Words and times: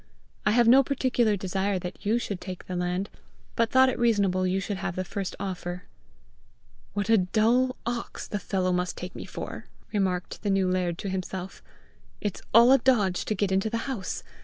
"I 0.47 0.51
have 0.53 0.67
no 0.67 0.81
particular 0.83 1.37
desire 1.37 1.79
you 1.99 2.17
should 2.17 2.41
take 2.41 2.65
the 2.65 2.75
land, 2.75 3.07
but 3.55 3.69
thought 3.69 3.87
it 3.87 3.99
reasonable 3.99 4.47
you 4.47 4.59
should 4.59 4.77
have 4.77 4.95
the 4.95 5.03
first 5.03 5.35
offer." 5.39 5.83
"What 6.95 7.07
a 7.07 7.19
dull 7.19 7.75
ox 7.85 8.27
the 8.27 8.39
fellow 8.39 8.71
must 8.71 8.97
take 8.97 9.13
me 9.15 9.25
for!" 9.25 9.67
remarked 9.93 10.41
the 10.41 10.49
new 10.49 10.67
laird 10.67 10.97
to 11.05 11.09
himself. 11.09 11.61
"It's 12.19 12.41
all 12.51 12.71
a 12.71 12.79
dodge 12.79 13.25
to 13.25 13.35
get 13.35 13.51
into 13.51 13.69
the 13.69 13.85
house! 13.85 14.23